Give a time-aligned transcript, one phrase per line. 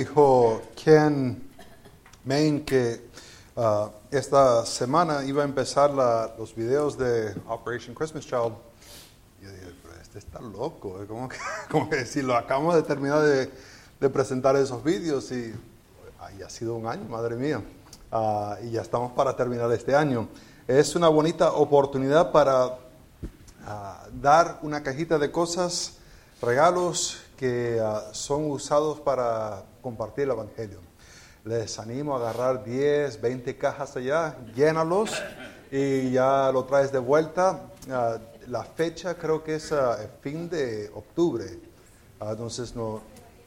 [0.00, 1.46] dijo Ken
[2.24, 3.02] Main que
[3.56, 8.54] uh, esta semana iba a empezar la, los videos de Operation Christmas Child.
[9.40, 11.06] Y yo dije, pero este está loco, ¿eh?
[11.06, 11.36] como que,
[11.70, 13.50] como que si lo acabamos de terminar de,
[14.00, 15.52] de presentar esos vídeos y
[16.42, 17.62] ha sido un año, madre mía,
[18.12, 20.28] uh, y ya estamos para terminar este año.
[20.66, 22.78] Es una bonita oportunidad para uh,
[24.14, 25.98] dar una cajita de cosas,
[26.40, 27.82] regalos que
[28.12, 30.78] son usados para compartir el Evangelio.
[31.44, 35.10] Les animo a agarrar 10, 20 cajas allá, llénalos
[35.70, 37.70] y ya lo traes de vuelta.
[37.86, 41.46] Uh, la fecha creo que es uh, fin de octubre.
[42.20, 43.00] Uh, entonces, no,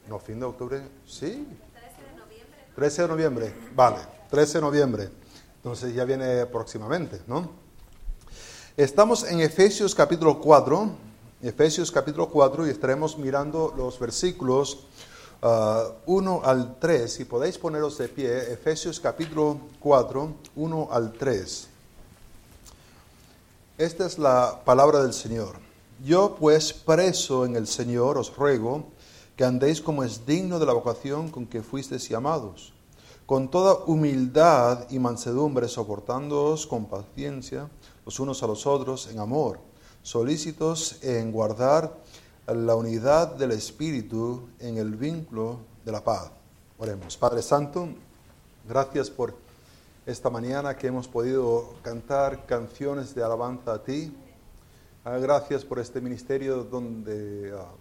[0.09, 1.47] no, fin de octubre, sí.
[1.73, 2.73] 13 de noviembre.
[2.75, 3.97] 13 de noviembre, vale,
[4.31, 5.09] 13 de noviembre.
[5.57, 7.63] Entonces ya viene próximamente, ¿no?
[8.75, 10.89] Estamos en Efesios capítulo 4,
[11.43, 14.87] Efesios capítulo 4 y estaremos mirando los versículos
[15.43, 21.67] 1 uh, al 3, si podéis poneros de pie, Efesios capítulo 4, 1 al 3.
[23.77, 25.57] Esta es la palabra del Señor.
[26.01, 28.85] Yo pues preso en el Señor os ruego
[29.35, 32.71] que andéis como es digno de la vocación con que fuisteis llamados,
[33.25, 37.67] con toda humildad y mansedumbre, soportándoos con paciencia
[38.05, 39.59] los unos a los otros en amor,
[40.03, 41.91] solícitos en guardar
[42.47, 46.31] la unidad del Espíritu en el vínculo de la paz.
[46.77, 47.15] Oremos.
[47.15, 47.87] Padre Santo,
[48.67, 49.33] gracias por
[50.05, 54.13] esta mañana que hemos podido cantar canciones de alabanza a ti.
[55.05, 57.71] Ah, gracias por este ministerio donde ah,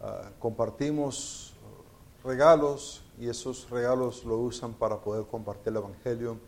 [0.00, 1.54] ah, compartimos
[2.24, 6.38] regalos y esos regalos lo usan para poder compartir el Evangelio.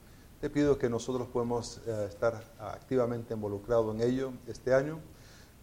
[0.40, 4.98] Te pido que nosotros podamos eh, estar activamente involucrados en ello este año.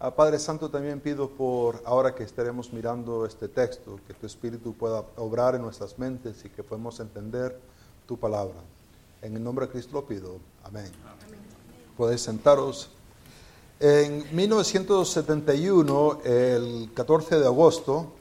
[0.00, 4.72] A Padre Santo también pido por ahora que estaremos mirando este texto, que tu Espíritu
[4.72, 7.58] pueda obrar en nuestras mentes y que podamos entender
[8.06, 8.54] tu palabra.
[9.22, 10.36] En el nombre de Cristo lo pido.
[10.62, 10.92] Amén.
[11.96, 12.90] Podéis sentaros.
[13.80, 18.12] En 1971, el 14 de agosto,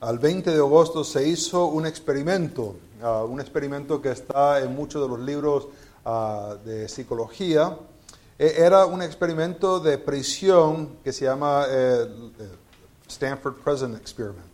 [0.00, 5.00] al 20 de agosto se hizo un experimento, uh, un experimento que está en muchos
[5.00, 5.68] de los libros
[6.04, 7.74] uh, de psicología,
[8.38, 12.06] era un experimento de prisión que se llama eh,
[13.08, 14.46] Stanford Prison Experiment,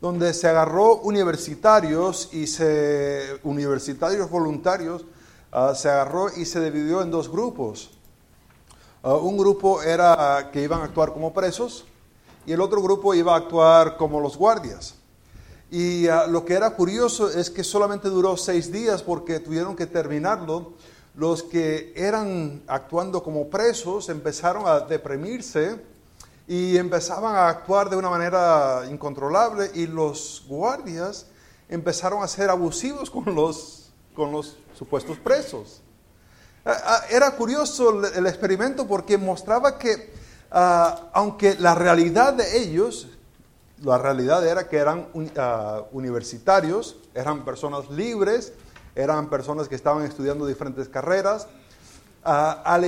[0.00, 5.04] donde se agarró universitarios y se, universitarios voluntarios,
[5.52, 7.90] uh, se agarró y se dividió en dos grupos.
[9.02, 11.86] Uh, un grupo era que iban a actuar como presos
[12.44, 14.94] y el otro grupo iba a actuar como los guardias.
[15.70, 19.86] Y uh, lo que era curioso es que solamente duró seis días porque tuvieron que
[19.86, 20.74] terminarlo
[21.20, 25.78] los que eran actuando como presos empezaron a deprimirse
[26.48, 31.26] y empezaban a actuar de una manera incontrolable y los guardias
[31.68, 35.82] empezaron a ser abusivos con los, con los supuestos presos.
[36.64, 40.14] Ah, ah, era curioso el experimento porque mostraba que
[40.50, 43.08] uh, aunque la realidad de ellos,
[43.82, 45.08] la realidad era que eran
[45.92, 48.54] universitarios, eran personas libres,
[48.94, 51.46] eran personas que estaban estudiando diferentes carreras.
[52.24, 52.84] Ah, al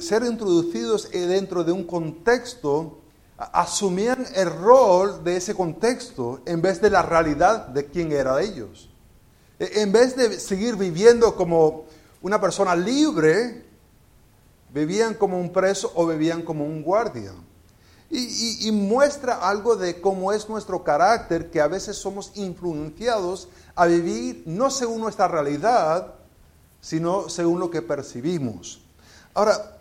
[0.00, 2.98] ser introducidos dentro de un contexto,
[3.52, 8.88] asumían el rol de ese contexto en vez de la realidad de quién era ellos.
[9.58, 11.84] E, en vez de seguir viviendo como
[12.20, 13.64] una persona libre,
[14.72, 17.32] vivían como un preso o vivían como un guardia.
[18.14, 24.42] Y, muestra algo de cómo es nuestro carácter, que a veces somos influenciados a vivir
[24.44, 26.12] no según nuestra realidad,
[26.82, 28.82] sino según lo que percibimos.
[29.32, 29.78] Ahora,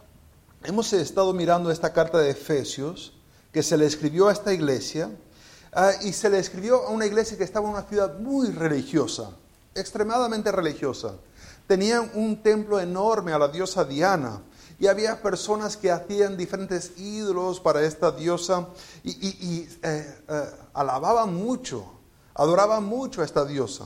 [0.63, 3.13] hemos estado mirando esta carta de Efesios
[3.51, 5.11] que se le escribió a esta iglesia
[5.73, 9.31] ah, y se le escribió a una iglesia que estaba en una ciudad muy religiosa,
[9.75, 11.15] extremadamente religiosa.
[11.67, 14.41] Tenían un templo enorme a la diosa Diana
[14.81, 18.67] y había personas que hacían diferentes ídolos para esta diosa
[19.05, 22.01] y, eh, eh, alababan mucho
[22.35, 23.85] Adoraba mucho a esta diosa.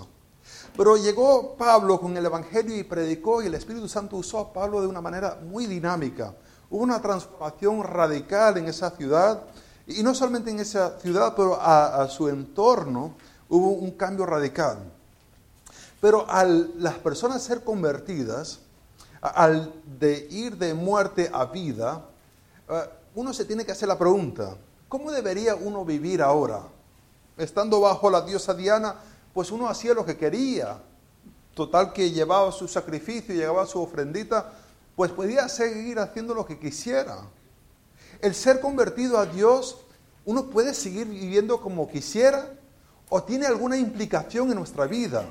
[0.78, 4.82] Pero llegó Pablo con el Evangelio y predicó y el Espíritu Santo usó a Pablo
[4.82, 6.34] de una manera muy dinámica.
[6.70, 9.42] Hubo una transformación radical en esa ciudad
[9.88, 13.16] y no solamente en esa ciudad, pero a, su entorno
[13.50, 14.80] hubo un cambio radical.
[16.02, 18.60] Pero al las personas ser convertidas,
[19.28, 22.06] al de ir de muerte a vida,
[22.70, 24.58] eh, uno se tiene que hacer la pregunta,
[24.88, 26.62] ¿cómo debería uno vivir ahora?
[27.38, 28.96] estando bajo la diosa Diana,
[29.34, 30.80] pues uno hacía lo que quería.
[31.54, 34.54] Total que llevaba su sacrificio, llevaba su ofrendita,
[34.96, 37.18] pues podía seguir haciendo lo que quisiera.
[38.22, 39.78] El ser convertido a Dios,
[40.26, 42.50] uno puede seguir viviendo como quisiera
[43.10, 45.26] o tiene alguna implicación en nuestra vida.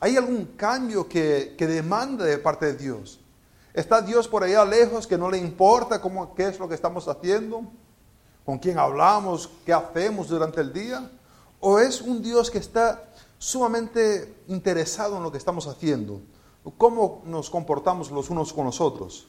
[0.00, 3.20] ¿Hay algún cambio que, que demanda de parte de Dios?
[3.74, 7.08] ¿Está Dios por allá lejos que no le importa cómo, qué es lo que estamos
[7.08, 7.62] haciendo?
[8.44, 9.48] ¿Con quién hablamos?
[9.64, 11.10] ¿Qué hacemos durante el día?
[11.58, 13.02] ¿O es un Dios que está
[13.38, 16.20] sumamente interesado en lo que estamos haciendo?
[16.76, 19.26] ¿Cómo nos comportamos los unos con los otros?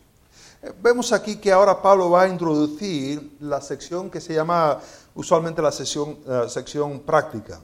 [0.61, 4.79] Eh, vemos aquí que ahora Pablo va a introducir la sección que se llama
[5.15, 6.17] usualmente la sección,
[6.49, 7.61] sección práctica.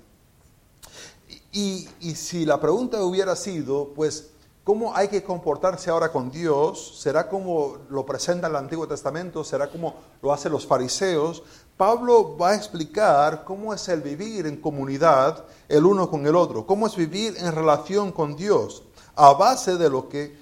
[1.52, 4.30] Y, y si la pregunta hubiera sido, pues,
[4.64, 7.00] ¿Cómo hay que comportarse ahora con Dios?
[7.02, 9.44] ¿Será como lo presenta el Antiguo Testamento?
[9.44, 11.42] ¿Será como lo hacen los fariseos?
[11.76, 16.68] Pablo va a explicar cómo es el vivir en comunidad el uno con el otro,
[16.68, 18.84] cómo es vivir en relación con Dios
[19.16, 20.38] a base de lo que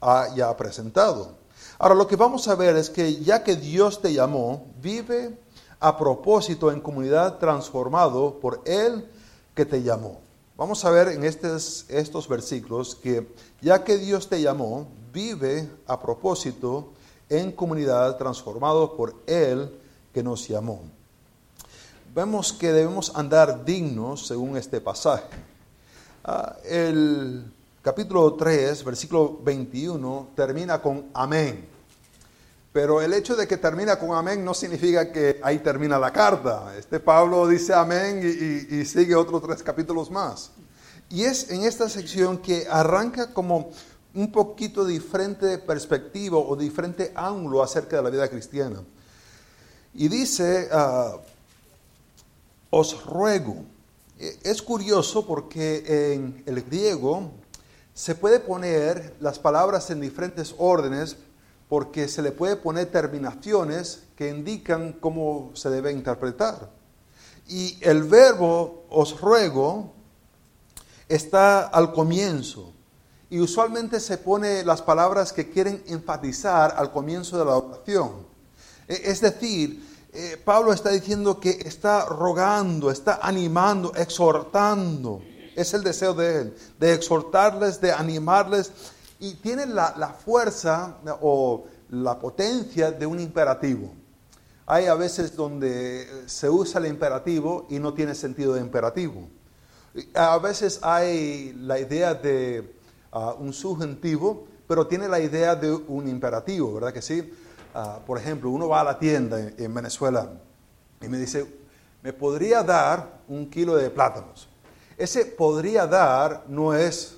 [0.00, 1.36] ha ya presentado.
[1.78, 5.38] Ahora lo que vamos a ver es que ya que Dios te llamó, vive
[5.80, 9.08] a propósito en comunidad transformado por Él
[9.54, 10.25] que te llamó.
[10.56, 11.84] Vamos a ver en estos,
[12.30, 13.28] versículos que
[13.60, 16.94] ya que Dios te llamó, vive a propósito
[17.28, 19.70] en comunidad transformado por Él
[20.14, 20.80] que nos llamó.
[22.14, 25.28] Vemos que debemos andar dignos según este pasaje.
[26.24, 31.75] Ah, el capítulo 3, versículo 21, termina con amén.
[32.76, 36.76] Pero el hecho de que termina con amén no significa que ahí termina la carta.
[36.76, 38.20] Este Pablo dice amén
[38.70, 40.50] y, sigue otros tres capítulos más.
[41.08, 43.70] Y es en esta sección que arranca como
[44.12, 48.82] un poquito diferente perspectiva o diferente ángulo acerca de la vida cristiana.
[49.94, 51.16] Y dice, ah,
[52.68, 53.56] os ruego.
[54.18, 57.30] E, es curioso porque en el griego
[57.94, 61.16] se puede poner las palabras en diferentes órdenes
[61.68, 66.70] porque se le puede poner terminaciones que indican cómo se debe interpretar.
[67.48, 69.92] Y el verbo os ruego
[71.08, 72.72] está al comienzo.
[73.28, 78.26] Y usualmente se pone las palabras que quieren enfatizar al comienzo de la oración.
[78.86, 85.20] E, es decir, eh, Pablo está diciendo que está rogando, está animando, exhortando.
[85.56, 88.70] Es el deseo de él, de exhortarles, de animarles
[89.18, 93.92] y tiene la, fuerza o la potencia de un imperativo.
[94.66, 99.28] Hay a veces donde se usa el imperativo y no tiene sentido de imperativo.
[100.14, 102.74] A veces hay la idea de
[103.12, 107.32] ah, un subjuntivo, pero tiene la idea de un imperativo, ¿verdad que sí?
[107.74, 110.32] Ah, por ejemplo, uno va a la tienda en Venezuela
[111.00, 111.46] y me dice,
[112.02, 114.48] ¿me podría dar un kilo de plátanos?
[114.98, 117.15] Ese podría dar no es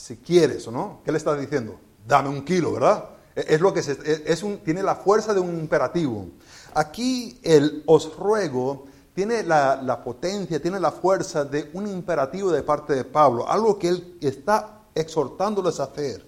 [0.00, 1.00] si quieres o no.
[1.04, 1.78] ¿Qué le estás diciendo?
[2.06, 3.10] Dame un kilo, ¿verdad?
[3.36, 6.28] E, es lo que es un, tiene la fuerza de un imperativo.
[6.74, 12.62] Aquí el os ruego tiene la, la, potencia, tiene la fuerza de un imperativo de
[12.62, 16.24] parte de Pablo, algo que él está exhortándoles a hacer.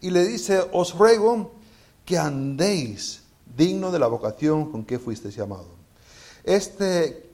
[0.00, 1.52] Y le dice, os ruego
[2.04, 3.22] que andéis
[3.56, 5.66] digno de la vocación con que fuisteis llamado.
[6.44, 7.30] Este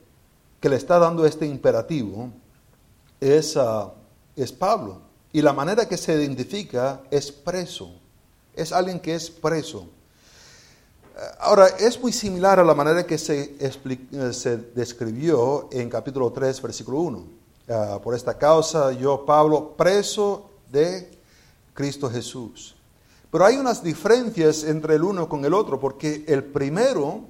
[0.61, 2.31] que le está dando este imperativo
[3.21, 3.93] es, ah,
[4.37, 5.10] es Pablo.
[5.33, 7.93] Y la manera que se identifica es preso.
[8.55, 9.87] Es alguien que es preso.
[11.39, 16.99] Ahora, es muy similar a la manera que se, eh, describió en capítulo 3, versículo
[17.01, 17.25] 1.
[17.69, 21.11] Ah, por esta causa, yo, Pablo, preso de
[21.75, 22.75] Cristo Jesús.
[23.31, 27.21] Pero hay unas diferencias entre el uno con el otro, porque el primero,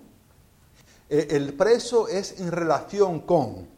[1.09, 3.69] eh, el preso es en relación con.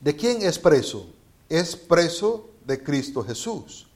[0.00, 1.06] ¿De quién es preso?
[1.48, 3.86] Es preso de Cristo Jesús.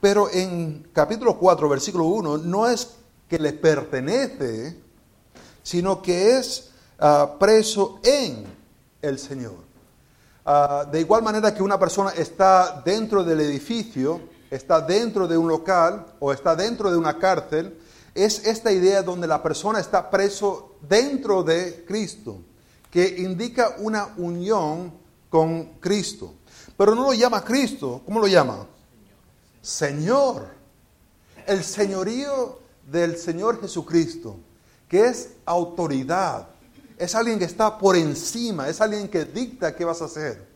[0.00, 2.90] Pero en capítulo 4, versículo 1, no es
[3.28, 4.76] que le pertenece,
[5.62, 8.44] sino que es ah, preso en
[9.00, 9.56] el Señor.
[10.44, 14.20] Ah, de igual manera que una persona está dentro del edificio,
[14.50, 17.78] está dentro de un local o está dentro de una cárcel,
[18.14, 22.42] es esta idea donde la persona está preso dentro de Cristo,
[22.90, 24.92] que indica una unión
[25.30, 26.34] con Cristo.
[26.76, 28.66] Pero no lo llama Cristo, ¿cómo lo llama?
[29.62, 30.48] Señor.
[31.46, 32.58] El señorío
[32.90, 34.36] del Señor Jesucristo,
[34.88, 36.48] que es autoridad,
[36.96, 40.46] es alguien que está por encima, es alguien que dicta qué vas a hacer.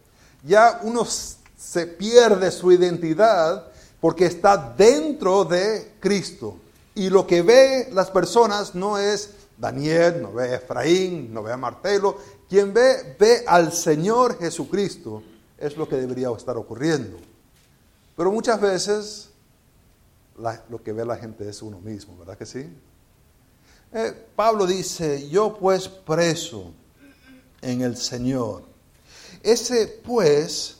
[0.43, 3.67] Ya uno se pierde su identidad
[4.01, 6.57] porque está dentro de Cristo.
[6.95, 11.57] Y lo que ve las personas no es Daniel, no ve Efraín, no ve a
[11.57, 12.17] Martelo.
[12.49, 15.23] Quien ve, ve al Señor Jesucristo
[15.59, 17.19] es lo que debería estar ocurriendo.
[18.17, 19.31] Pero muchas veces
[20.69, 22.69] lo que ve la gente es uno mismo, ¿verdad que sí?
[23.93, 26.73] Eh, Pablo dice, yo pues preso
[27.61, 28.63] en el Señor.
[29.43, 30.79] Ese pues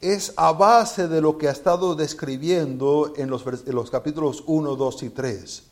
[0.00, 4.76] es a base de lo que ha estado describiendo en los, en los capítulos 1,
[4.76, 5.62] 2 y 3,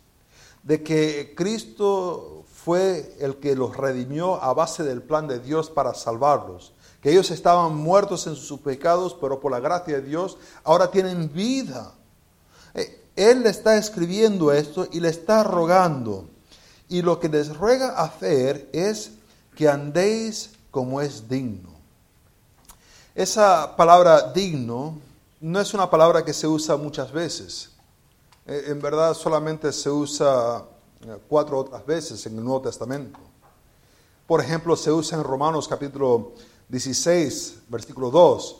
[0.62, 5.94] de que Cristo fue el que los redimió a base del plan de Dios para
[5.94, 6.71] salvarlos,
[7.02, 11.32] que ellos estaban muertos en sus pecados, pero por la gracia de Dios ahora tienen
[11.32, 11.92] vida.
[12.74, 16.26] Eh, Él le está escribiendo esto y le está rogando.
[16.88, 19.12] Y lo que les ruega hacer es
[19.56, 21.70] que andéis como es digno.
[23.14, 24.98] Esa palabra digno
[25.40, 27.70] no es una palabra que se usa muchas veces.
[28.46, 30.62] Eh, en verdad solamente se usa
[31.04, 33.18] eh, cuatro otras veces en el Nuevo Testamento.
[34.26, 36.32] Por ejemplo, se usa en Romanos capítulo
[36.72, 38.56] 16, versículo 2,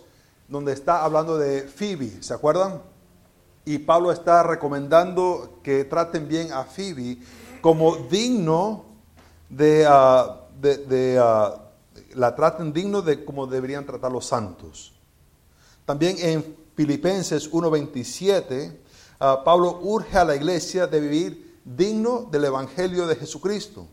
[0.47, 2.83] donde está hablando de Phoebe, ¿se acuerdan?
[3.65, 7.17] Y Pablo está recomendando que traten bien a Phoebe
[7.63, 8.85] como digno
[9.49, 10.47] de, ah,
[11.19, 11.63] ah,
[12.15, 14.93] la traten digno de como deberían tratar los santos.
[15.87, 18.77] También en Filipenses 1.27,
[19.21, 23.89] ah, Pablo urge a la iglesia de vivir digno del Evangelio de Jesucristo.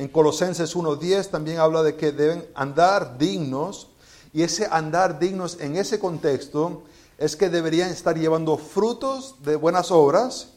[0.00, 3.88] En Colosenses 1.10 también habla de que deben andar dignos
[4.32, 6.84] y ese andar dignos en ese contexto
[7.18, 10.54] es que deberían estar llevando frutos de buenas obras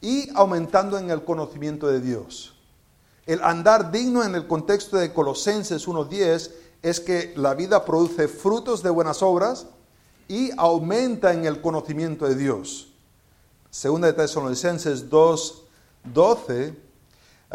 [0.00, 2.54] y aumentando en el conocimiento de Dios.
[3.26, 8.84] El andar digno en el contexto de Colosenses 1.10 es que la vida produce frutos
[8.84, 9.66] de buenas obras
[10.28, 12.92] y aumenta en el conocimiento de Dios.
[13.72, 16.83] Segunda de Tesalonicenses 2.12,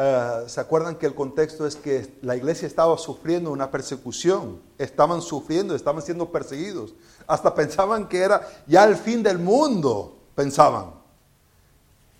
[0.01, 4.61] eh, ¿se acuerdan que el contexto es que la iglesia estaba sufriendo una persecución?
[4.77, 6.93] Estaban sufriendo, estaban siendo perseguidos.
[7.27, 10.91] Hasta pensaban que era ya el fin del mundo, pensaban.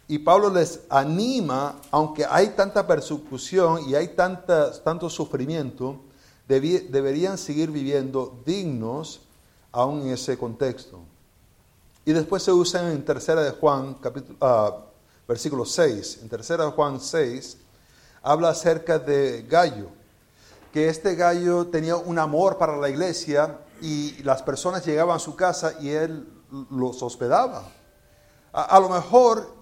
[0.10, 6.02] Y Pablo les anima, aunque hay tanta persecución y hay tanto sufrimiento,
[6.50, 9.22] deberían seguir viviendo dignos
[9.72, 11.00] aún en ese contexto.
[12.04, 14.74] Y después se usa en tercera de Juan, capítulo, uh,
[15.26, 16.20] versículo 6.
[16.24, 17.58] En tercera de Juan 6
[18.22, 19.90] habla acerca de Gallo,
[20.74, 25.36] que este Gallo tenía un amor para la iglesia y las personas llegaban a su
[25.36, 26.28] casa y él
[26.70, 27.64] los hospedaba.
[28.52, 29.60] a lo mejor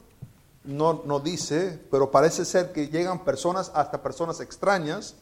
[0.67, 5.15] no, dice, pero parece ser que llegan personas, hasta personas extrañas,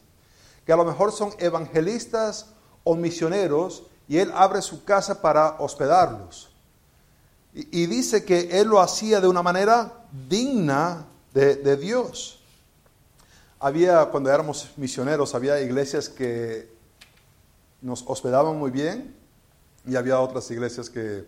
[0.64, 2.46] que a lo mejor son evangelistas
[2.82, 6.50] o misioneros, y él abre su casa para hospedarlos.
[7.54, 12.42] Y, dice que él lo hacía de una manera digna de, de Dios.
[13.58, 16.68] Había, cuando éramos misioneros, había iglesias que
[17.80, 19.16] nos hospedaban muy bien
[19.86, 21.24] y había otras iglesias que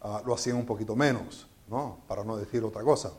[0.00, 1.98] ah, lo hacían un poquito menos, ¿no?
[2.08, 3.12] para no decir otra cosa.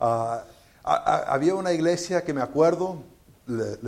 [0.00, 0.44] Ah,
[0.82, 3.02] había una iglesia que me acuerdo,
[3.46, 3.78] le,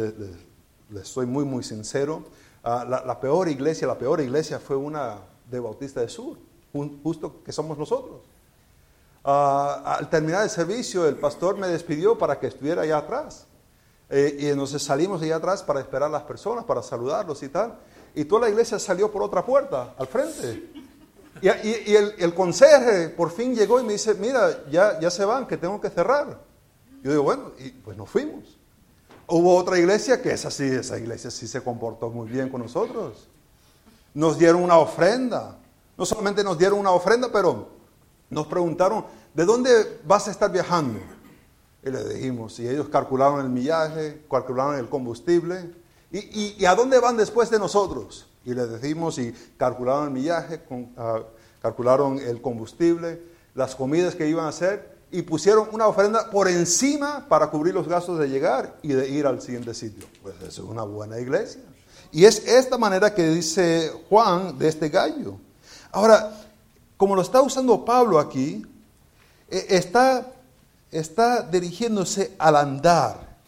[1.01, 2.25] estoy muy, muy sincero,
[2.63, 5.19] ah, la, peor iglesia, la peor iglesia fue una
[5.51, 6.39] de Bautista de Sur,
[7.03, 8.21] justo que somos nosotros.
[9.25, 13.48] Al terminar el servicio, el pastor me despidió para que estuviera allá atrás.
[14.11, 17.79] Eh, y entonces salimos allá atrás para esperar a las personas, para saludarlos y tal.
[18.15, 20.71] Y toda la iglesia salió por otra puerta, al frente.
[21.41, 21.49] Y,
[21.95, 25.57] el, el, conserje por fin llegó y me dice, mira, ya, ya se van, que
[25.57, 26.41] tengo que cerrar.
[27.03, 28.59] Yo digo, bueno, y pues nos fuimos.
[29.29, 33.29] Hubo otra iglesia que es así, esa iglesia sí se comportó muy bien con nosotros.
[34.15, 35.59] Nos dieron una ofrenda.
[35.97, 37.69] No solamente nos dieron una ofrenda, pero
[38.31, 40.99] nos preguntaron, ¿de dónde vas a estar viajando?
[41.85, 45.71] Y le dijimos, y ellos calcularon el millaje, calcularon el combustible.
[46.11, 48.29] ¿Y, y a dónde van después de nosotros?
[48.49, 50.63] y les decimos y calcularon el millaje,
[50.97, 51.21] ah,
[51.61, 53.21] calcularon el combustible,
[53.55, 57.87] las comidas que iban a hacer y pusieron una ofrenda por encima para cubrir los
[57.87, 60.07] gastos de llegar y de ir al siguiente sitio.
[60.23, 61.61] Pues eso es una buena iglesia.
[62.11, 65.37] Y es esta manera que dice Juan de este gallo.
[65.93, 66.35] Ahora,
[66.97, 68.65] como lo está usando Pablo aquí,
[69.51, 70.27] eh, está,
[70.91, 73.39] está dirigiéndose al andar.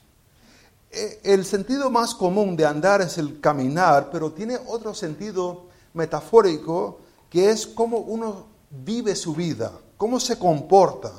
[0.90, 6.98] Eh, el sentido más común de andar es el caminar, pero tiene otro sentido metafórico
[7.28, 11.12] que es cómo uno vive su vida, cómo se comporta.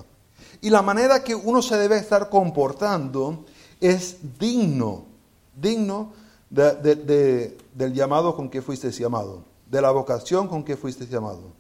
[0.60, 3.46] Y la manera que uno se debe estar comportando
[3.80, 5.06] es digno,
[5.56, 6.14] digno
[6.50, 11.54] del llamado con que fuiste llamado, de la vocación con que fuiste llamado.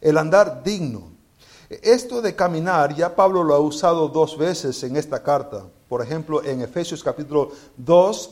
[0.00, 1.17] El andar digno.
[1.68, 5.64] Esto de caminar, ya Pablo lo ha usado dos veces en esta carta.
[5.86, 8.30] Por ejemplo, en Efesios capítulo 2,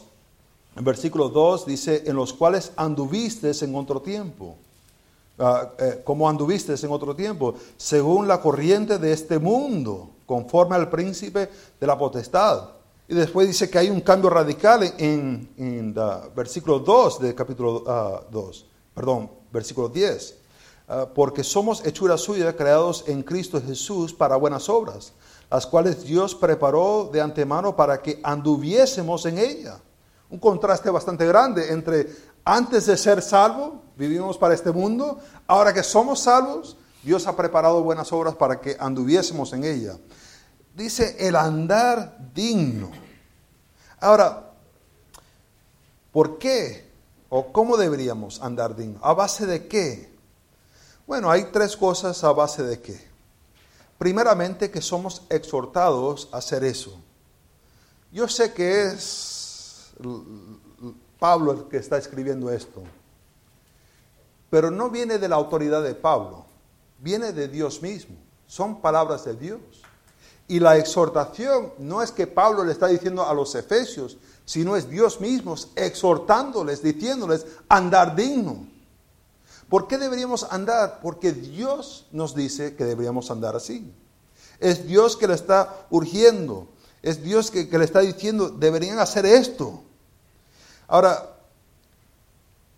[0.76, 4.56] versículo 2 dice, en los cuales anduviste en otro tiempo.
[5.38, 7.54] Ah, eh, ¿Cómo anduviste en otro tiempo?
[7.76, 12.70] Según la corriente de este mundo, conforme al príncipe de la potestad,
[13.08, 15.94] Y después dice que hay un cambio radical en, en
[16.34, 17.84] versículo 2 del capítulo
[18.30, 20.45] 2, perdón, versículo 10.
[20.88, 25.12] Ah, porque somos hechura suya, creados en Cristo Jesús para buenas obras,
[25.50, 29.80] las cuales Dios preparó de antemano para que anduviésemos en ella.
[30.30, 32.06] Un contraste bastante grande entre
[32.44, 37.82] antes de ser salvo, vivimos para este mundo, ahora que somos salvos, Dios ha preparado
[37.82, 39.96] buenas obras para que anduviésemos en ella.
[40.72, 42.90] Dice el andar digno.
[43.98, 44.52] Ahora,
[46.12, 46.88] ¿por qué
[47.28, 49.00] o cómo deberíamos andar digno?
[49.02, 50.15] ¿A base de qué?
[51.06, 53.00] Bueno, hay tres cosas a base de qué.
[53.96, 56.98] Primeramente que somos exhortados a hacer eso.
[58.10, 59.90] Yo sé que es
[61.18, 62.82] Pablo el que está escribiendo esto,
[64.50, 66.44] pero no viene de la autoridad de Pablo,
[66.98, 68.16] viene de Dios mismo.
[68.46, 69.60] Son palabras de Dios.
[70.48, 74.88] Y la exhortación no es que Pablo le está diciendo a los efesios, sino es
[74.88, 78.75] Dios mismo exhortándoles, diciéndoles andar digno.
[79.68, 81.00] ¿Por qué deberíamos andar?
[81.02, 83.92] Porque Dios nos dice que deberíamos andar así.
[84.60, 86.68] Es Dios que le está urgiendo.
[87.02, 89.82] Es Dios que, le está diciendo, deberían hacer esto.
[90.88, 91.36] Ahora,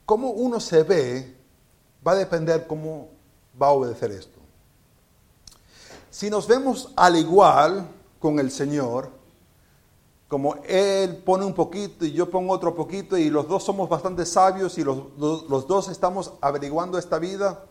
[0.06, 1.36] cómo uno se ve
[2.06, 3.08] va a depender cómo
[3.60, 4.38] va a obedecer esto.
[6.10, 7.86] Si nos vemos al igual
[8.18, 9.10] con el Señor,
[10.28, 14.26] como Él pone un poquito y yo pongo otro poquito y los dos somos bastante
[14.26, 17.64] sabios y los, dos estamos averiguando esta vida,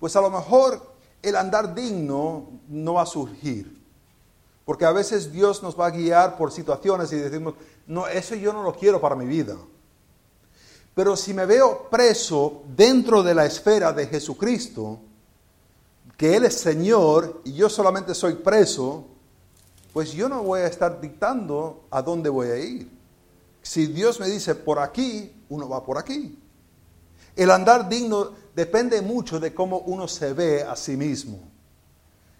[0.00, 0.80] pues a lo mejor
[1.20, 3.78] el andar digno no va a surgir.
[4.64, 7.54] Porque a veces Dios nos va a guiar por situaciones y decimos,
[7.86, 9.56] no, eso yo no lo quiero para mi vida.
[10.94, 15.00] Pero si me veo preso dentro de la esfera de Jesucristo,
[16.16, 19.06] que Él es Señor y yo solamente soy preso,
[19.92, 22.90] pues yo no voy a estar dictando a dónde voy a ir.
[23.62, 26.38] Si Dios me dice por aquí, uno va por aquí.
[27.36, 31.40] El andar digno depende mucho de cómo uno se ve a sí mismo.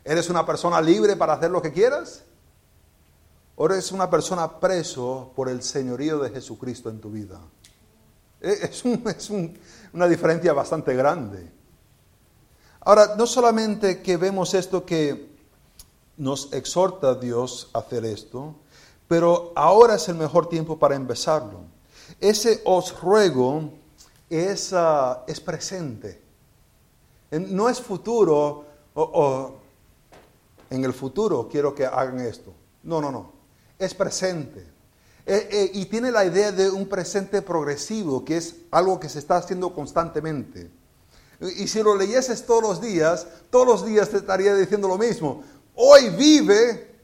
[0.05, 2.23] ¿Eres una persona libre para hacer lo que quieras?
[3.57, 7.41] ¿O eres una persona preso por el señorío de Jesucristo en tu vida?
[8.41, 9.31] Es, es
[9.93, 11.51] una diferencia bastante grande.
[12.81, 15.30] Ahora, no solamente que vemos esto que
[16.21, 18.55] nos exhorta Dios a hacer esto,
[19.09, 21.63] pero ahora es el mejor tiempo para empezarlo.
[22.21, 23.71] Ese os ruego
[24.29, 26.21] es, ah, es presente.
[27.31, 29.55] No es futuro o,
[30.69, 32.53] en el futuro quiero que hagan esto.
[32.83, 33.33] No, no, no.
[33.79, 34.61] Es presente.
[35.25, 39.21] Eh, eh, y tiene la idea de un presente progresivo, que es algo que se
[39.21, 40.71] está haciendo constantemente.
[41.57, 45.43] Y si lo leyeses todos los días, todos los días te estaría diciendo lo mismo
[45.75, 47.01] hoy vive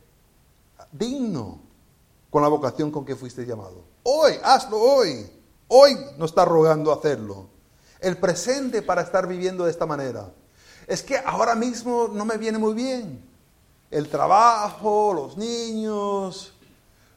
[0.93, 1.61] digno
[2.31, 3.85] con la vocación con que fuiste llamado.
[4.03, 5.31] Hoy, hazlo hoy.
[5.69, 7.49] Hoy no está rogando hacerlo.
[8.01, 10.33] El presente para estar viviendo de esta manera.
[10.87, 13.25] Es que ahora mismo no me viene muy bien.
[13.91, 16.53] El trabajo, los niños.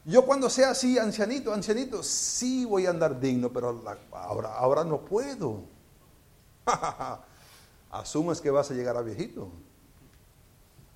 [0.04, 3.82] Yo cuando sea así, ancianito, ancianito, sí voy a andar digno, pero
[4.12, 5.62] ahora, ahora no puedo.
[7.90, 9.50] Asumes que vas a llegar a viejito.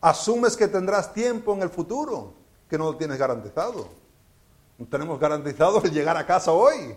[0.05, 2.35] Asumes que tendrás tiempo en el futuro,
[2.69, 3.89] que no lo tienes garantizado.
[4.77, 6.95] No tenemos garantizado el llegar a casa hoy.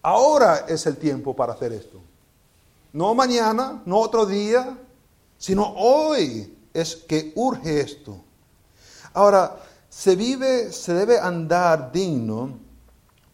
[0.00, 2.00] Ahora es el tiempo para hacer esto.
[2.94, 4.78] No mañana, no otro día,
[5.36, 8.24] sino hoy es que urge esto.
[9.12, 9.58] Ahora,
[9.90, 12.58] se vive, se debe andar digno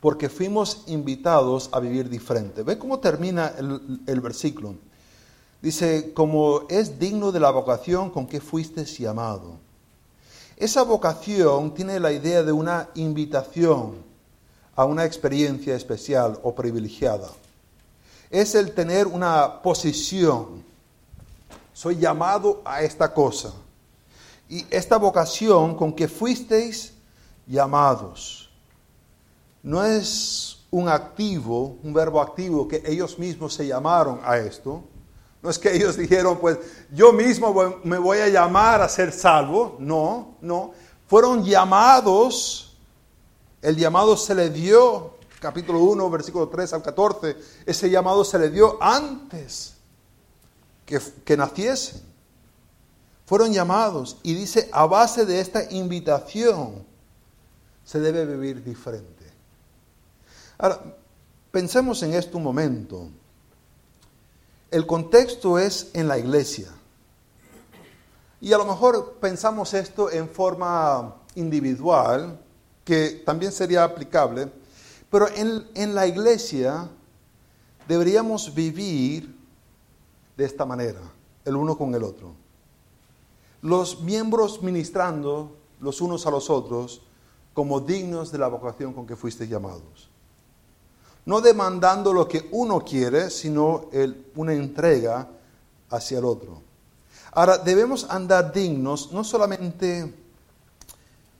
[0.01, 2.65] porque fuimos invitados a vivir diferente.
[2.65, 4.75] ¿Ve cómo termina el, el versículo?
[5.63, 9.59] Dice, como es digno de la vocación con que fuiste llamado.
[10.57, 13.95] Esa vocación tiene la idea de una invitación
[14.75, 17.29] a una experiencia especial o privilegiada.
[18.29, 20.65] Es el tener una posición.
[21.73, 23.53] Soy llamado a esta cosa.
[24.49, 26.93] Y esta vocación con que fuisteis
[27.47, 28.51] llamados.
[29.63, 34.83] No es un activo, un verbo activo, que ellos mismos se llamaron a esto,
[35.43, 36.59] no es que ellos dijeron, pues
[36.93, 39.77] yo mismo me voy a llamar a ser salvo.
[39.81, 40.73] No, no.
[41.09, 42.77] Fueron llamados,
[43.61, 48.51] el llamado se le dio, capítulo 1, versículo 3 al 14, ese llamado se le
[48.51, 49.75] dio antes
[50.87, 52.03] que, que naciesen.
[53.27, 56.85] Fueron llamados y dice, a base de esta invitación
[57.85, 59.25] se debe vivir diferente.
[60.57, 60.81] Ahora,
[61.51, 63.09] pensemos en esto un momento.
[64.73, 66.69] El contexto es en la iglesia.
[68.41, 72.41] Y a lo mejor pensamos esto en forma individual
[72.83, 74.51] que también sería aplicable,
[75.11, 76.89] pero en, en la iglesia
[77.87, 79.37] deberíamos vivir
[80.39, 81.03] de esta manera,
[81.45, 82.33] el uno con el otro.
[83.61, 87.03] Los miembros ministrando los unos a los otros
[87.53, 90.12] como dignos de la vocación con que fuiste llamados.
[91.25, 93.89] No demandando lo que uno quiere, sino
[94.35, 95.29] una entrega
[95.91, 96.61] hacia el otro.
[97.33, 100.13] Ahora, debemos andar dignos, no solamente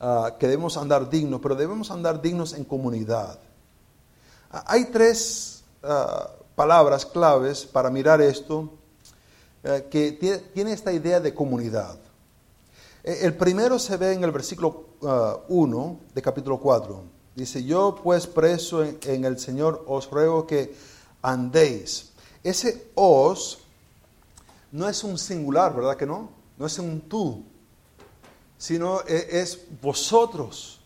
[0.01, 3.39] uh, que debemos andar dignos, pero debemos andar dignos en comunidad.
[4.67, 8.71] hay tres ah, palabras claves para mirar esto
[9.65, 10.13] eh, que
[10.55, 11.97] tiene, esta idea de comunidad.
[13.05, 14.87] Eh, el primero se ve en el versículo
[15.49, 17.03] 1 ah, de capítulo 4.
[17.35, 20.75] Dice, yo pues preso en, el Señor os ruego que
[21.23, 22.11] andéis.
[22.43, 23.61] Ese os
[24.71, 26.31] no es un singular, ¿verdad que no?
[26.59, 27.43] No es un tú,
[28.59, 30.79] sino eh, es vosotros.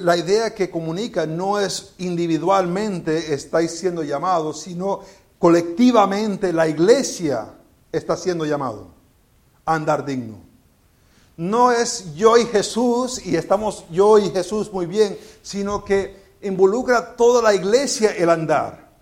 [0.00, 5.00] La idea que comunica no es individualmente estáis siendo llamados, sino
[5.38, 7.54] colectivamente la iglesia
[7.90, 8.88] está siendo llamado
[9.64, 10.51] a andar digno.
[11.36, 17.16] No es yo y Jesús y estamos yo y Jesús muy bien, sino que involucra
[17.16, 18.92] toda la iglesia el andar.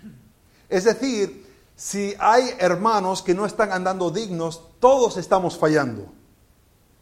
[0.69, 6.07] Es decir, si hay hermanos que no están andando dignos, todos estamos fallando.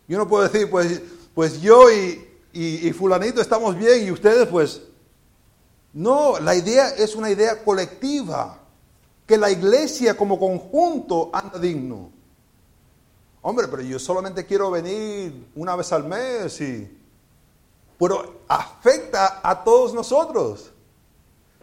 [0.07, 1.03] Yo no puedo decir, pues,
[1.35, 4.83] pues yo y, y fulanito estamos bien y ustedes pues...
[5.93, 8.61] No, la idea es una idea colectiva
[9.27, 12.11] que la iglesia como conjunto anda digno.
[13.43, 16.97] Hombre, pero yo solamente quiero venir una vez al mes y...
[17.99, 20.71] Pero afecta a todos nosotros.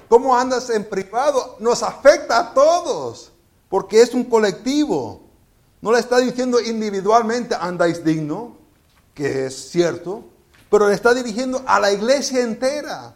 [0.09, 1.55] ¿Cómo andas en privado?
[1.59, 3.31] Nos afecta a todos,
[3.69, 5.21] porque es un colectivo.
[5.81, 8.57] No le está diciendo individualmente andáis digno,
[9.13, 10.25] que es cierto,
[10.69, 13.15] pero le está dirigiendo a la iglesia entera.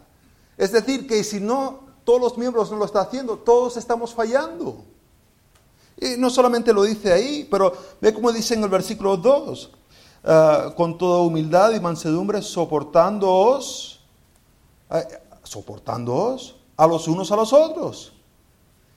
[0.56, 4.84] Es decir, que si no todos los miembros no lo están haciendo, todos estamos fallando.
[6.00, 9.70] Y no solamente lo dice ahí, pero ve como dice en el versículo 2,
[10.24, 14.00] ah, con toda humildad y mansedumbre, soportándoos,
[14.88, 14.96] uh,
[16.76, 18.14] a los unos a los otros.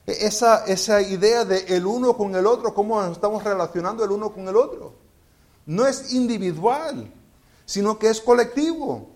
[0.06, 4.10] E, esa, esa idea de el uno con el otro, cómo nos estamos relacionando el
[4.10, 4.94] uno con el otro.
[5.66, 7.12] No es individual,
[7.66, 9.10] sino que es colectivo.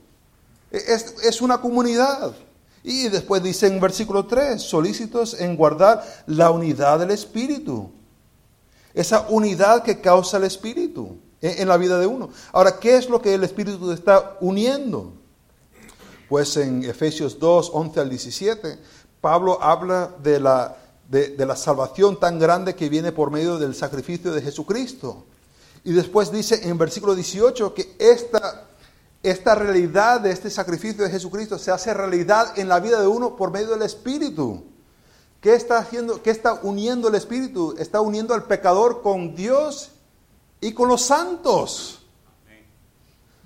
[0.70, 2.34] E, es, es una comunidad.
[2.82, 7.90] Y después dice en versículo 3, solícitos en guardar la unidad del Espíritu.
[8.94, 12.30] Esa unidad que causa el Espíritu en la vida de uno.
[12.52, 15.12] Ahora, ¿qué es lo que el Espíritu está uniendo?
[16.28, 18.78] Pues en Efesios 2, 11 al 17,
[19.20, 20.76] Pablo habla de la,
[21.08, 25.24] de, de la salvación tan grande que viene por medio del sacrificio de Jesucristo.
[25.84, 28.67] Y después dice en versículo 18 que esta
[29.22, 33.36] esta realidad de este sacrificio de Jesucristo se hace realidad en la vida de uno
[33.36, 34.64] por medio del Espíritu.
[35.40, 36.22] ¿Qué está haciendo?
[36.22, 37.74] ¿Qué está uniendo el Espíritu?
[37.78, 39.90] Está uniendo al pecador con Dios
[40.60, 42.06] y con los santos.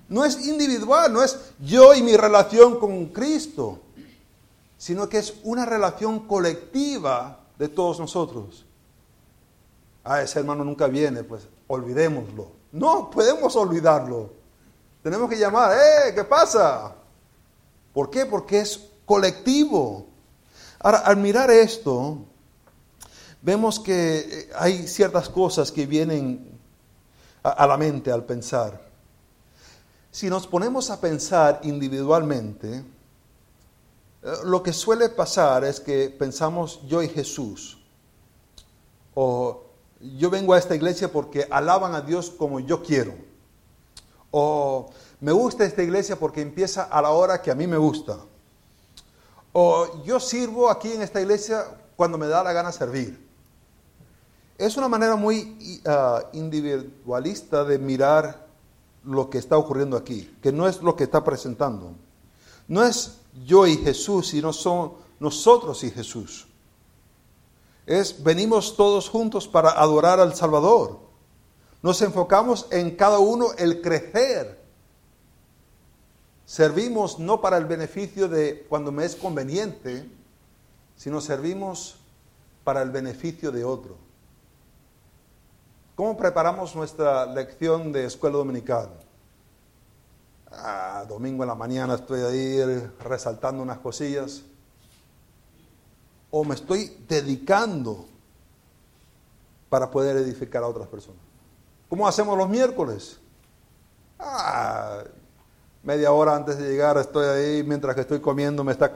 [0.09, 3.79] No es individual, no es yo y mi relación con Cristo,
[4.77, 8.65] sino que es una relación colectiva de todos nosotros.
[10.03, 12.51] Ah, ese hermano nunca viene, pues olvidémoslo.
[12.73, 14.42] No, podemos olvidarlo.
[15.03, 16.13] Tenemos que llamar, ¡eh!
[16.15, 16.95] ¿Qué pasa?
[17.93, 18.25] ¿Por qué?
[18.25, 20.07] Porque es colectivo.
[20.79, 22.19] Ahora, al mirar esto,
[23.41, 26.57] vemos que eh, hay ciertas cosas que vienen
[27.43, 28.81] a, la mente al pensar.
[30.09, 32.83] Si nos ponemos a pensar individualmente, eh,
[34.45, 37.77] lo que suele pasar es que pensamos yo y Jesús.
[39.15, 39.63] O
[39.99, 43.32] yo vengo a esta iglesia porque alaban a Dios como yo quiero.
[44.35, 44.89] O
[45.21, 48.17] me gusta esta iglesia porque empieza a la hora que a mí me gusta.
[49.51, 51.65] O yo sirvo aquí en esta iglesia
[51.95, 53.23] cuando me da la gana servir.
[54.57, 58.47] Es una manera muy ah, individualista de mirar
[59.03, 61.93] lo que está ocurriendo aquí, que no es lo que está presentando.
[62.67, 66.47] No es yo y Jesús, sino son nosotros y Jesús.
[67.85, 71.02] Es venimos todos juntos para adorar al Salvador.
[71.83, 74.57] Nos enfocamos en cada uno el crecer.
[76.45, 80.09] Servimos no para el beneficio de cuando me es conveniente,
[80.95, 81.97] sino servimos
[82.63, 83.97] para el beneficio de otro.
[85.95, 88.89] ¿Cómo preparamos nuestra lección de escuela dominical?
[90.51, 92.63] Ah, domingo en la mañana estoy ahí
[93.03, 94.41] resaltando unas cosillas.
[96.31, 98.05] O me estoy dedicando
[99.69, 101.22] para poder edificar a otras personas.
[101.93, 103.19] ¿Cómo hacemos los miércoles?
[104.17, 105.03] Ah,
[105.83, 108.91] media hora antes de llegar estoy ahí, mientras que estoy comiendo me está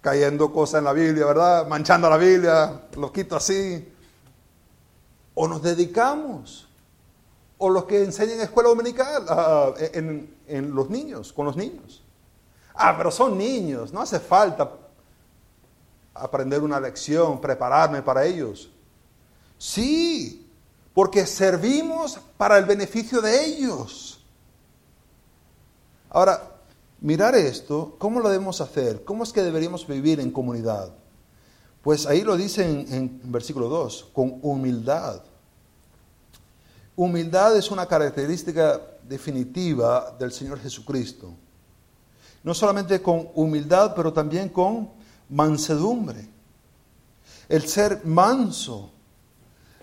[0.00, 1.66] cayendo cosas en la Biblia, ¿verdad?
[1.66, 3.92] Manchando la Biblia, lo quito así.
[5.34, 6.68] O nos dedicamos,
[7.58, 12.04] o los que enseñan escuela dominical, ah, en, en los niños, con los niños.
[12.74, 14.70] Ah, pero son niños, no hace falta
[16.14, 18.70] aprender una lección, prepararme para ellos.
[19.58, 20.47] Sí,
[20.98, 24.18] porque servimos para el beneficio de ellos.
[26.10, 26.56] Ahora,
[27.00, 29.04] mirar esto, ¿cómo lo debemos hacer?
[29.04, 30.90] ¿Cómo es que deberíamos vivir en comunidad?
[31.82, 35.22] Pues ahí lo dice en, en versículo 2, con humildad.
[36.96, 41.32] Humildad es una característica definitiva del Señor Jesucristo.
[42.42, 44.90] No solamente con humildad, pero también con
[45.28, 46.28] mansedumbre.
[47.48, 48.90] El ser manso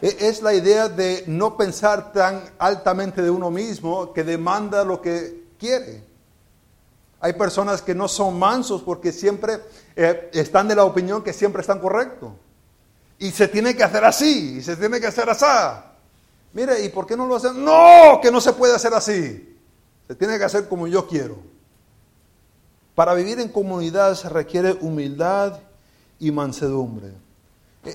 [0.01, 5.45] es la idea de no pensar tan altamente de uno mismo que demanda lo que
[5.58, 6.03] quiere.
[7.21, 9.60] Hay personas que no son mansos porque siempre
[9.95, 12.34] eh, están de la opinión que siempre están correctos.
[13.17, 15.45] Y se tiene que hacer así, y se tiene que hacer así.
[16.53, 17.63] Mire, ¿y por qué no lo hacen?
[17.63, 19.58] No, que no se puede hacer así.
[20.08, 21.38] Se tiene que hacer como yo quiero.
[22.93, 25.60] Para vivir en comunidad se requiere humildad
[26.19, 27.13] y mansedumbre.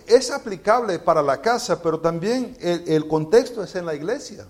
[0.06, 4.46] Es aplicable para la casa, pero también el, contexto es en la iglesia.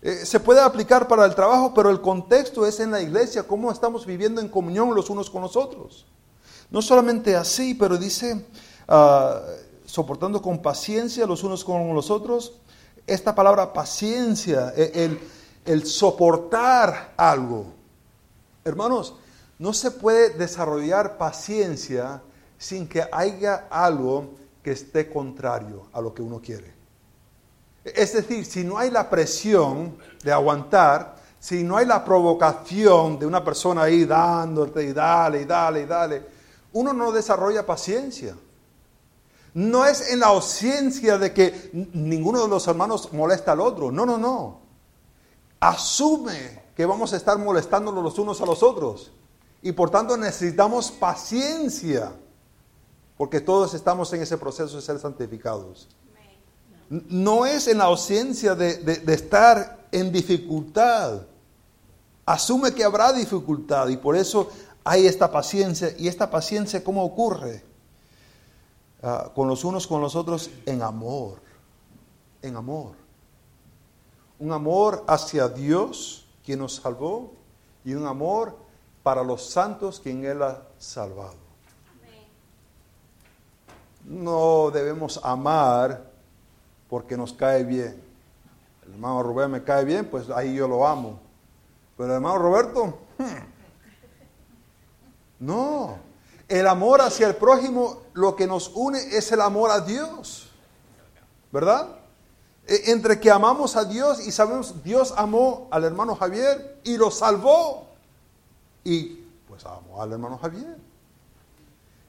[0.00, 3.70] E, se puede aplicar para el trabajo, pero el contexto es en la iglesia, cómo
[3.70, 6.06] estamos viviendo en comunión los unos con los otros.
[6.70, 8.46] No solamente así, pero dice,
[8.88, 9.40] ah,
[9.84, 12.54] soportando con paciencia los unos con los otros.
[13.06, 15.18] Esta palabra paciencia, e,
[15.66, 17.66] el soportar algo.
[18.64, 19.14] Hermanos,
[19.58, 22.22] no se puede desarrollar paciencia
[22.58, 24.30] sin que haya algo
[24.62, 26.72] que esté contrario a lo que uno quiere.
[27.84, 33.26] Es decir, si no hay la presión de aguantar, si no hay la provocación de
[33.26, 36.26] una persona ahí dándote y dale y dale y dale,
[36.72, 38.34] uno no desarrolla paciencia.
[39.52, 43.92] No es en la ausencia de que ninguno de los hermanos molesta al otro.
[43.92, 44.60] No, no, no.
[45.60, 49.12] Asume que vamos a estar molestándonos los unos a los otros.
[49.62, 52.12] Y por tanto necesitamos paciencia,
[53.16, 55.88] porque todos estamos en ese proceso de ser santificados.
[56.90, 61.22] No es en la ausencia de, estar en dificultad.
[62.26, 64.50] Asume que habrá dificultad y por eso
[64.82, 65.94] hay esta paciencia.
[65.96, 67.64] ¿Y esta paciencia cómo ocurre?
[69.02, 71.40] Ah, con los unos con los otros en amor.
[72.42, 72.92] En amor.
[74.38, 77.32] Un amor hacia Dios, quien nos salvó,
[77.84, 78.56] y un amor
[79.02, 81.43] para los santos quien Él ha salvado.
[84.04, 86.04] No debemos amar
[86.88, 88.02] porque nos cae bien.
[88.86, 91.18] El hermano Rubén me cae bien, pues ahí yo lo amo.
[91.96, 93.24] Pero el hermano Roberto, hmm.
[95.40, 95.98] no.
[96.48, 100.50] El amor hacia el prójimo, lo que nos une es el amor a Dios.
[101.50, 101.96] ¿Verdad?
[102.66, 107.10] E, entre que amamos a Dios y sabemos, Dios amó al hermano Javier y lo
[107.10, 107.86] salvó.
[108.82, 110.76] Y pues amo al hermano Javier.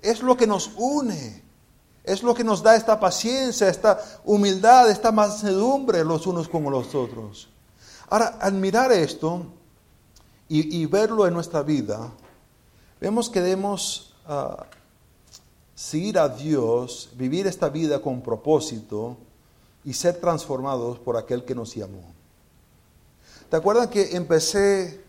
[0.01, 1.44] Es lo que nos une.
[2.05, 6.93] Es lo que nos da esta paciencia, esta humildad, esta mansedumbre los unos como los
[6.93, 7.49] otros.
[8.09, 9.45] Ahora, al mirar esto
[10.47, 12.11] y, verlo en nuestra vida,
[13.01, 14.65] vemos que debemos ah,
[15.73, 19.17] seguir a Dios, vivir esta vida con propósito
[19.83, 22.03] y ser transformados por aquel que nos llamó.
[23.49, 25.05] ¿Te acuerdas que empecé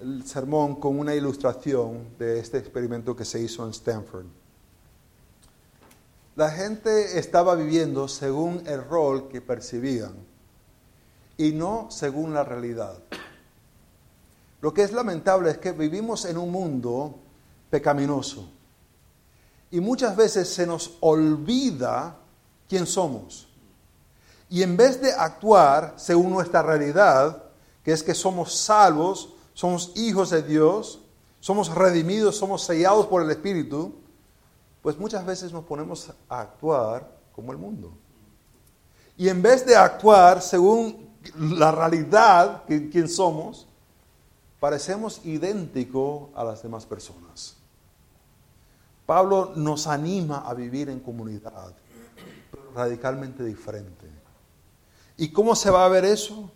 [0.00, 4.26] el sermón con una ilustración de este experimento que se hizo en Stanford.
[6.38, 10.14] La gente estaba viviendo según el rol que percibían
[11.36, 12.96] y no según la realidad.
[14.60, 17.16] Lo que es lamentable es que vivimos en un mundo
[17.70, 18.48] pecaminoso
[19.72, 22.18] y muchas veces se nos olvida
[22.68, 23.48] quién somos.
[24.48, 27.42] Y en vez de actuar según nuestra realidad,
[27.82, 31.00] que es que somos salvos somos hijos de Dios,
[31.40, 33.92] somos redimidos, somos sellados por el Espíritu,
[34.88, 37.92] pues muchas veces nos ponemos a actuar como el mundo.
[39.18, 43.68] Y en vez de actuar según la realidad, que, quién somos,
[44.58, 47.58] parecemos idénticos a las demás personas.
[49.04, 51.74] Pablo nos anima a vivir en comunidad,
[52.74, 54.06] radicalmente diferente.
[55.18, 56.50] ¿Y cómo se va a ver eso?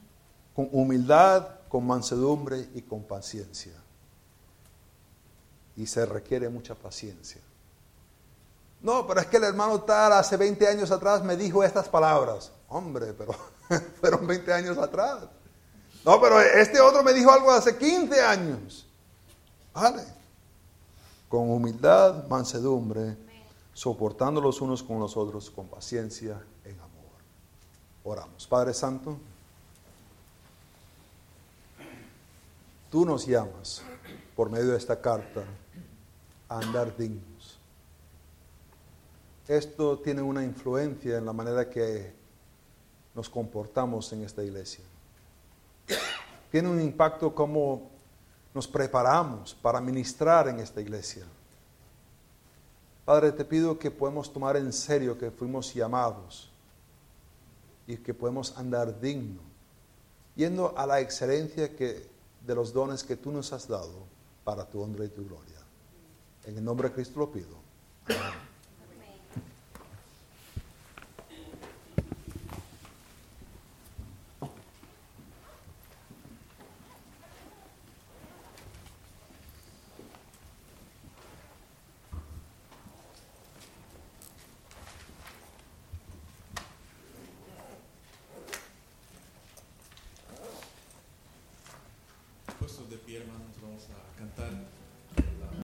[0.56, 3.74] Con humildad, con mansedumbre y con paciencia.
[5.76, 7.42] Y se requiere mucha paciencia.
[8.82, 12.50] No, pero es que el hermano tal hace 20 años atrás me dijo estas palabras.
[12.68, 13.34] Hombre, pero
[14.00, 15.20] fueron 20 años atrás.
[16.04, 18.86] No, pero este otro me dijo algo hace 15 años.
[19.72, 20.02] Vale.
[21.28, 23.16] Con humildad, mansedumbre,
[23.72, 26.90] soportando los unos con los otros, con paciencia, en amor.
[28.02, 28.46] Oramos.
[28.48, 29.16] Padre Santo,
[32.90, 33.82] tú nos llamas
[34.34, 35.44] por medio de esta carta
[36.48, 37.31] a andar dignos.
[39.48, 42.12] Esto tiene una influencia en la manera que
[43.14, 44.84] nos comportamos en esta iglesia.
[46.50, 47.90] Tiene un impacto como
[48.54, 51.24] nos preparamos para ministrar en esta iglesia.
[53.04, 56.50] Padre, te pido que podamos tomar en serio que fuimos llamados
[57.86, 59.40] y que podemos andar digno,
[60.36, 62.06] yendo a la excelencia que,
[62.46, 64.06] de los dones que tú nos has dado
[64.44, 65.58] para tu honra y tu gloria.
[66.44, 67.56] En el nombre de Cristo lo pido.
[68.06, 68.51] Amén.